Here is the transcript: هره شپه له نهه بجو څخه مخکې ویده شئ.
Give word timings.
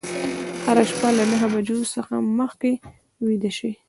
هره 0.65 0.83
شپه 0.89 1.09
له 1.17 1.23
نهه 1.31 1.47
بجو 1.53 1.89
څخه 1.95 2.13
مخکې 2.39 2.71
ویده 3.25 3.51
شئ. 3.57 3.71